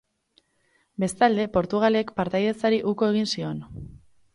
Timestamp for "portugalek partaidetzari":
1.59-2.85